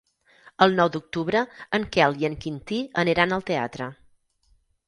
[0.65, 1.43] El nou d'octubre
[1.79, 3.93] en Quel i en Quintí aniran al teatre.